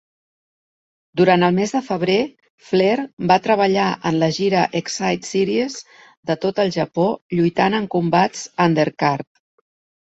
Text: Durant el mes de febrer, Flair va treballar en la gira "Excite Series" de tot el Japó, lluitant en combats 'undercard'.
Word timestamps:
Durant 1.19 1.45
el 1.47 1.53
mes 1.59 1.73
de 1.75 1.81
febrer, 1.89 2.15
Flair 2.71 2.97
va 3.33 3.39
treballar 3.49 3.91
en 4.11 4.19
la 4.25 4.31
gira 4.41 4.65
"Excite 4.81 5.31
Series" 5.35 5.77
de 6.33 6.39
tot 6.49 6.67
el 6.67 6.75
Japó, 6.81 7.09
lluitant 7.39 7.81
en 7.83 7.91
combats 7.99 8.45
'undercard'. 8.67 9.33